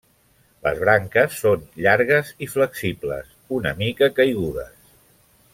[0.67, 4.93] Les branques són llargues i flexibles, una mica caigudes.